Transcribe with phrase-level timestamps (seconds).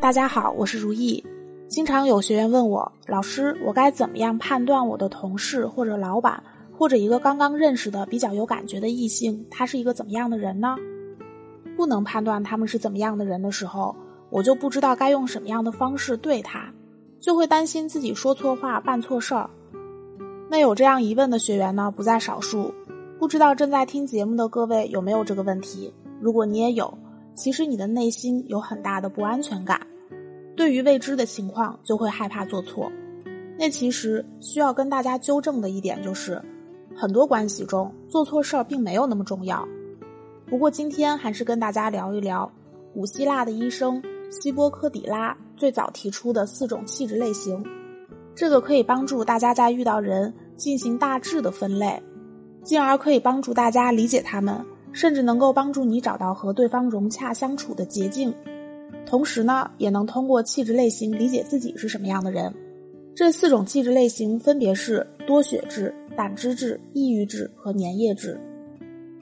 [0.00, 1.24] 大家好，我是如意。
[1.66, 6.40] 经常有学员问我，老师，我该怎么样判断我的同事或者老板
[6.72, 10.76] 或者一个刚刚认识的比较有感觉的异性，他是一个怎么样的人呢？
[11.76, 13.94] 不能判断他们是怎么样的人的时候，
[14.30, 16.72] 我就不知道该用什么样的方式对他，
[17.18, 19.50] 就会担心自己说错话、办错事儿。
[20.48, 22.72] 那有这样疑问的学员呢，不在少数。
[23.18, 25.92] 不知道正在听节目的各位有没有这个问题？
[26.20, 26.96] 如果你也有，
[27.38, 29.80] 其实你的内心有很大的不安全感，
[30.56, 32.90] 对于未知的情况就会害怕做错。
[33.56, 36.42] 那其实需要跟大家纠正的一点就是，
[36.96, 39.64] 很多关系中做错事儿并没有那么重要。
[40.46, 42.50] 不过今天还是跟大家聊一聊
[42.92, 47.64] 古希腊的医生希波克底拉最早提出的四种气质类型，
[48.34, 52.02] 这个可以帮助大家在遇到人进行大致的分类，
[52.64, 54.66] 进而可以帮助大家理解他们。
[54.92, 58.32] 甚至能够帮助你找到和对方融洽相处的捷径，
[59.06, 62.52] 同时呢，也能通过气质类型理解自己是什么样的人。
[63.14, 68.40] 这四种气质类型分别是多血质、胆汁质、抑郁质和粘液质。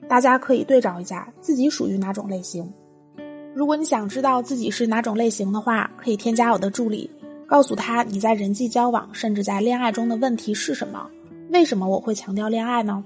[0.09, 2.73] 大家可以对照一下自己属于哪种类型。
[3.55, 7.11] 如果你想知道自己是哪种类型的话，可以添加我的助理，
[7.47, 11.09] 告诉他你在人际交往甚至在恋爱中的问题是什么。
[11.51, 13.03] 为什么我会强调恋爱呢？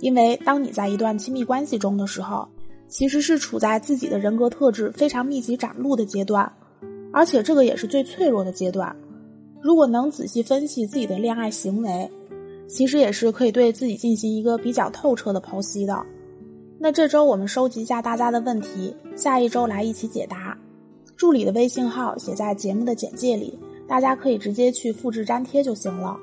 [0.00, 2.48] 因为当你在一段亲密关系中的时候，
[2.88, 6.52] 其实是处在自己的人格特质非常密集展露的阶段，
[7.12, 8.94] 而且这个也是最脆弱的阶段。
[9.62, 12.10] 如果能仔细分析自己的恋爱行为，
[12.68, 16.04] 其实也是可以对自己进行一个比较透彻的剖析的。
[16.78, 20.58] 那这周我们收集一下大家的问题，下一周来一起解答。
[21.16, 23.56] 助理的微信号写在节目的简介里，
[23.86, 26.18] 大家可以直接去复制粘贴就行了。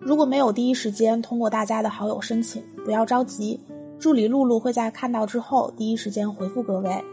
[0.00, 3.58] 如果没有第一时间通过大家的好友申请，不要着急，
[3.98, 7.04] 助理露露会在看到之后第一时间回复各位。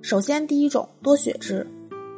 [0.00, 1.66] 首先，第一种多血质，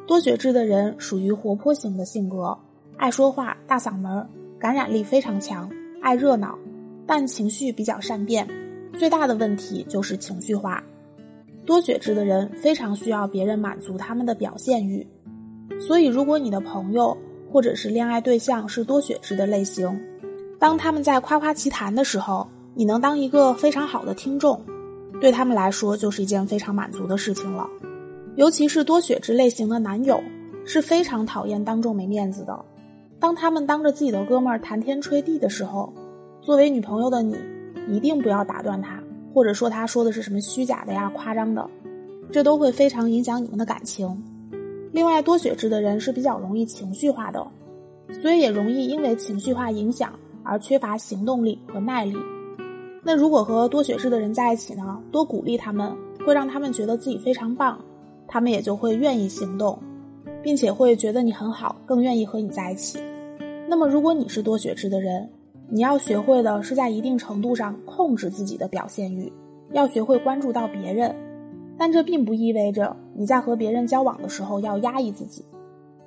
[0.07, 2.57] 多血质的人属于活泼型的性格，
[2.97, 4.27] 爱说话、大嗓门，
[4.59, 5.71] 感染力非常强，
[6.01, 6.59] 爱热闹，
[7.07, 8.47] 但情绪比较善变。
[8.99, 10.83] 最大的问题就是情绪化。
[11.67, 15.07] 多血质的人非常需要别人满足他们的表现欲，
[15.81, 17.17] 所以如果你的朋友，
[17.55, 19.89] 或者是恋爱对象是多血质的类型，
[20.59, 24.61] 当他们在夸夸其谈的时候，你能当一个非常好的听众，
[25.21, 27.65] 对他们来说就是一件非常满足的事情了。
[28.35, 30.21] 尤其是多血质类型的男友
[30.65, 32.61] 是非常讨厌当众没面子的。
[33.21, 35.95] 当他们当着自己的哥们儿谈天吹地的时候，
[36.43, 37.37] 作为女朋友的你
[37.89, 39.01] 一定不要打断他，
[39.33, 41.71] 或者说他说的是什么虚假的呀、夸张的，
[42.33, 44.21] 这都会非常影响你们的感情。
[44.95, 47.45] 另外，多血质的人是比较容易情绪化的，
[48.23, 52.15] 所以也容易因为情绪化影响而缺乏行动力和耐力。
[53.03, 55.03] 那如果和多血质的人在一起呢？
[55.11, 55.93] 多鼓励他们，
[56.25, 57.77] 会让他们觉得自己非常棒，
[58.29, 59.77] 他们也就会愿意行动，
[60.41, 63.01] 并且会觉得你很好，更愿意和你在一起。
[63.69, 65.29] 那么，如果你是多血质的人，
[65.69, 69.33] 你要学会的是在一定程度上控制自己的表现欲，
[69.73, 71.13] 要学会关注到别人。
[71.77, 75.45] 但这并不意味着你在和别人交往的时候要压抑自己，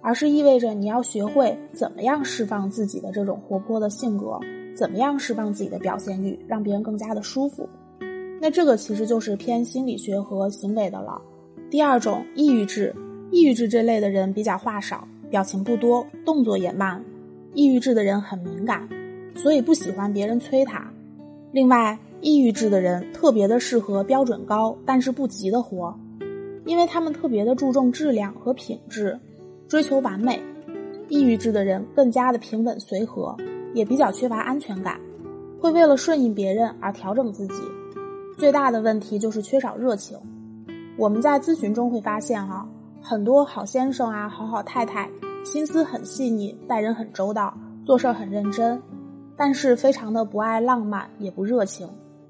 [0.01, 4.39] 而是意味着你要学会怎么样释放自己的这种活泼的性格，
[4.73, 7.67] 怎么样释放自己的表现欲，让别人更加的舒服。
[8.39, 11.21] 那这个其实就是偏心理学和行为的了。
[11.69, 12.95] 第二种，抑郁质，
[13.31, 17.03] 抑郁质这类的人比较话少，表情不多，动作也慢。
[17.53, 18.87] 抑郁质的人很敏感，
[19.35, 20.89] 所以不喜欢别人催他。
[21.51, 21.97] 另外。
[22.21, 25.93] 抑郁质的人特别的适合标准高但是不急的活，
[26.65, 29.17] 因为他们特别的注重质量和品质，
[29.67, 30.41] 追求完美。
[31.09, 33.35] 抑郁质的人更加的平稳随和，
[33.73, 34.99] 也比较缺乏安全感，
[35.61, 37.61] 会为了顺应别人而调整自己。
[38.37, 40.17] 最大的问题就是缺少热情。
[40.97, 42.67] 我们在咨询中会发现，哈，
[43.01, 45.09] 很多好先生啊、好好太太，
[45.45, 47.53] 心思很细腻，待人很周到，
[47.85, 48.81] 做事很认真，
[49.37, 51.87] 但是非常的不爱浪漫，也不热情。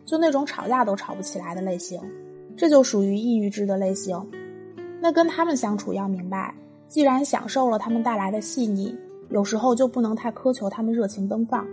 [0.07, 1.99] 就那种吵架都吵不起来的类型，
[2.55, 4.17] 这就属于抑郁质的类型。
[5.01, 6.55] 那跟他们相处要明白，
[6.87, 8.97] 既然享受了他们带来的细腻，
[9.29, 11.67] 有时候就不能太苛求他们热情奔放。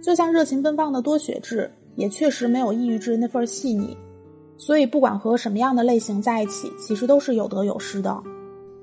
[0.00, 3.96] 就像热情奔放的多血质，也确实没有抑郁质那份细腻。
[4.56, 8.22] 所以不管和什么样的类型在一起，其实都是有得有失的。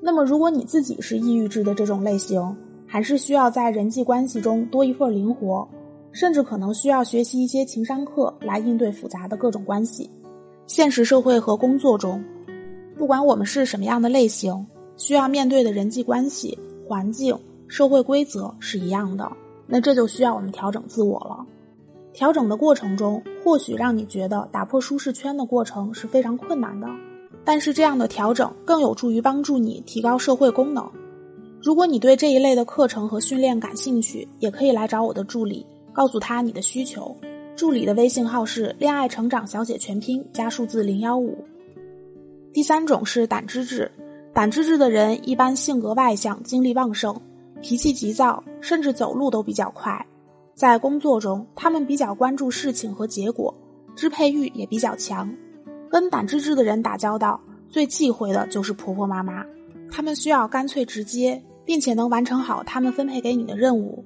[0.01, 2.53] 那么如果你自己是抑郁质的这种类型，
[2.85, 5.65] 还是需要在人际关系中多一份灵活。
[6.11, 10.09] 甚至可能需要学习一些情商课来应对复杂的各种关系。
[10.67, 12.23] 现实社会和工作中，
[12.97, 14.65] 不管我们是什么样的类型，
[14.95, 17.37] 需要面对的人际关系、环境、
[17.67, 19.31] 社会规则是一样的。
[19.67, 21.45] 那这就需要我们调整自我了。
[22.13, 26.87] 调整的过程中，或许让你觉得打破舒适圈的过程是非常困难的，
[27.45, 30.89] 但是这样的调整更有助于帮助你提高社会功能。
[31.63, 37.15] 如果你对这一类的课程和训练感兴趣，也可以来找我的助理，告诉他你的需求。
[37.55, 41.37] 助理的微信号是“恋爱成长小写全拼”加数字零幺五。
[42.53, 43.91] 第三种是胆汁质，
[44.33, 47.15] 胆汁质的人一般性格外向，精力旺盛，
[47.61, 50.05] 脾气急躁，甚至走路都比较快。
[50.55, 53.53] 在工作中，他们比较关注事情和结果，
[53.95, 55.31] 支配欲也比较强。
[55.89, 57.39] 跟胆汁质的人打交道，
[57.69, 59.45] 最忌讳的就是婆婆妈妈，
[59.91, 61.41] 他们需要干脆直接。
[61.63, 64.03] 并且能完成好他们分配给你的任务，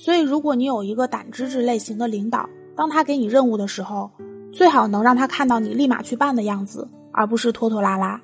[0.00, 4.10] 所以如果你有一个胆汁质类型的领导，当他给你任务的时候，
[4.50, 8.18] 最好能让他看到你立马去办的样子，而不是拖拖拉拉。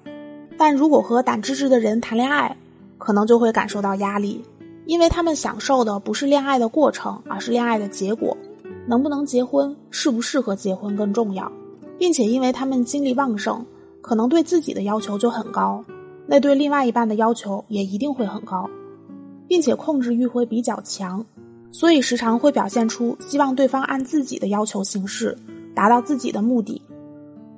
[0.56, 2.56] 但如果和胆汁质的人谈恋爱，
[2.96, 4.42] 可能就会感受到压力，
[4.86, 8.34] 因为他们享受的不是恋爱的过程，而是恋爱的结果，
[8.88, 11.52] 能不能结婚，适不适合结婚更重要，
[11.98, 13.62] 并且因为他们精力旺盛，
[14.00, 15.84] 可能对自己的要求就很高。
[16.26, 18.70] 那对另外一半的要求也一定会很高，
[19.46, 21.26] 并且控制欲会比较强，
[21.78, 25.36] 所以时常会表现出希望对方按自己的要求行事，
[25.74, 26.80] 达到自己的目的。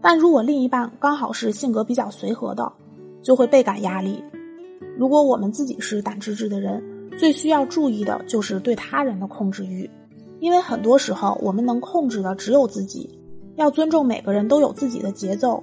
[0.03, 2.73] 但如果另一半刚好是性格比较随和的，
[3.23, 4.25] 就会倍感压力。
[4.97, 6.83] 如果我们自己是胆汁质的人，
[7.17, 9.89] 最需要注意的就是对他人的控制欲，
[10.41, 13.17] 因为很多时候我们能控制的只有自己。
[13.55, 15.63] 要尊重每个人都有自己的节奏。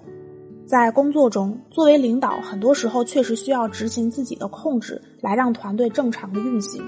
[0.65, 6.81] 在工作中，作为领导，很多时候确实需要执行自己的控制，来让团队正常的运行。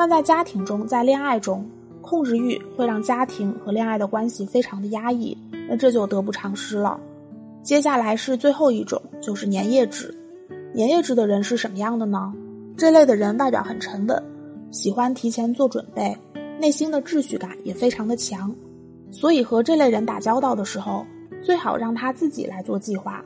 [0.00, 1.62] 但在家庭中，在恋爱中，
[2.00, 5.36] 控制欲会让家庭和恋爱的关系非常的压抑，
[5.68, 6.98] 那这就得不偿失了。
[7.62, 10.16] 接下来是最后一种，就是粘液质。
[10.74, 12.32] 粘液质的人是什么样的呢？
[12.78, 14.22] 这类的人外表很沉稳，
[14.70, 16.16] 喜欢提前做准备，
[16.58, 18.50] 内心的秩序感也非常的强，
[19.10, 21.04] 所以和这类人打交道的时候。
[21.42, 23.22] 最好让他自己来做计划。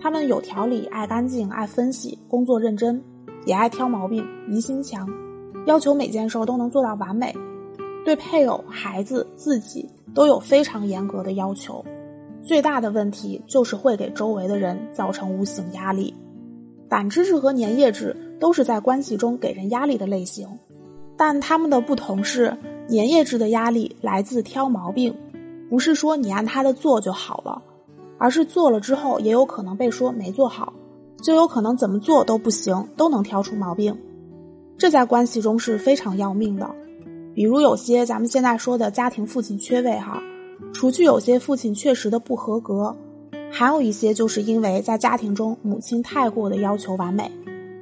[0.00, 3.02] 他们有条理、爱干净、爱分析、工作认真，
[3.46, 5.08] 也爱挑毛病、疑心强，
[5.66, 7.34] 要求每件事都能做到完美。
[8.04, 11.84] 对配偶、孩子、自己都有非常严格的要求。
[12.42, 16.14] 最大的问题就是会给周围的人造成无形压力。
[16.86, 20.46] 胆汁质和粘液质都是在关系中给人压力的类型，
[21.16, 22.58] 但他们的不同是，
[22.90, 25.16] 粘液质的压力来自挑毛病。
[25.70, 27.62] 不是说你按他的做就好了，
[28.18, 30.74] 而是做了之后也有可能被说没做好，
[31.22, 33.96] 就有可能怎么做都不行，都能挑出毛病。
[34.76, 36.68] 这在关系中是非常要命的。
[37.34, 40.22] 比如有些咱们现在说的家庭父亲缺位哈，
[40.72, 42.96] 除去有些父亲确实的不合格，
[43.50, 47.30] 还有一些就是因为在家庭中母亲太过的要求完美，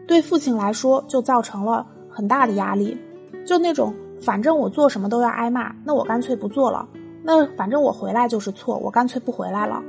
[0.06, 2.96] 对父亲来说就造成了很大的压力，
[3.44, 6.88] 就那种反正我做什么都要挨骂，那我干脆不做了。
[7.22, 9.82] 那反正我回来就是错，我干脆不回来了。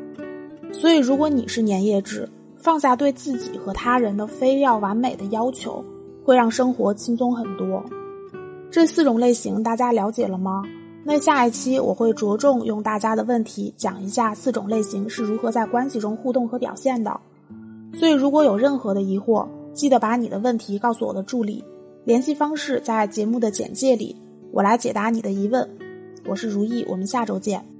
[0.71, 5.83] 所以，如果你是粘液质，放下对自己和他人的非要完美的要求，
[6.23, 7.83] 会让生活轻松很多。
[8.71, 10.63] 这四种类型大家了解了吗？
[11.05, 17.19] 那下一期我会着重用大家的问题讲一下四种类型是如何在关系中互动和表现的。
[17.93, 21.63] 所以，如果有任何的疑惑，记得把你的问题告诉我的助理，
[22.05, 24.15] 联系方式在节目的简介里，
[24.51, 25.69] 我来解答你的疑问。
[26.25, 27.72] 我是如意，我们下周见。